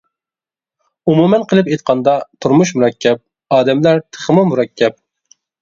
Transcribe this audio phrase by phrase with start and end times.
[1.11, 2.15] ئومۇمەن قىلىپ ئېيتقاندا،
[2.45, 3.23] تۇرمۇش مۇرەككەپ،
[3.59, 4.99] ئادەملەر تېخىمۇ مۇرەككەپ.